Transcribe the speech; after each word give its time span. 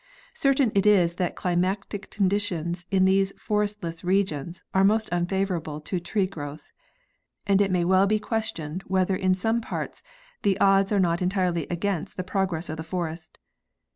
Certain 0.33 0.71
it 0.73 0.87
is 0.87 1.13
that 1.13 1.35
climatic 1.35 2.09
conditions 2.09 2.85
in 2.89 3.05
these 3.05 3.33
forestless 3.37 4.03
regions 4.03 4.63
are 4.73 4.83
most 4.83 5.07
unfavorable 5.11 5.79
to 5.79 5.99
tree 5.99 6.25
growth, 6.25 6.71
and 7.45 7.61
it 7.61 7.69
may 7.69 7.85
well 7.85 8.07
be 8.07 8.17
ques 8.17 8.51
tioned 8.51 8.81
whether 8.87 9.15
in 9.15 9.35
some 9.35 9.61
parts 9.61 10.01
the 10.41 10.59
odds 10.59 10.91
are 10.91 10.99
not 10.99 11.21
entirely 11.21 11.67
against 11.67 12.17
the 12.17 12.23
progress 12.23 12.67
of 12.67 12.77
the 12.77 12.83
forest. 12.83 13.37